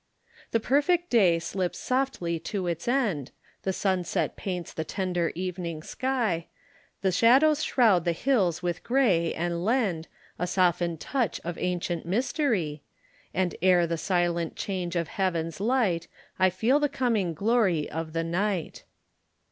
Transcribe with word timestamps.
"The 0.49 0.59
perfect 0.59 1.11
day 1.11 1.37
slips 1.37 1.77
softly 1.77 2.39
to 2.39 2.65
its 2.65 2.87
end, 2.87 3.29
The 3.61 3.71
sunset 3.71 4.35
paints 4.35 4.73
the 4.73 4.83
tender 4.83 5.31
evening 5.35 5.83
sky, 5.83 6.47
The 7.01 7.11
shadows 7.11 7.63
shroud 7.63 8.03
the 8.03 8.11
hills 8.11 8.63
with 8.63 8.81
gray, 8.81 9.31
and 9.35 9.63
lend 9.63 10.07
A 10.39 10.47
softened 10.47 10.99
touch 11.01 11.39
of 11.43 11.55
ancient 11.59 12.03
mystery, 12.07 12.81
And 13.31 13.53
ere 13.61 13.85
the 13.85 13.95
silent 13.95 14.55
change 14.55 14.95
of 14.95 15.07
heaven's 15.07 15.59
light 15.59 16.07
I 16.39 16.49
feel 16.49 16.79
the 16.79 16.89
coming 16.89 17.35
glory 17.35 17.87
of 17.87 18.13
the 18.13 18.23
night. 18.23 18.85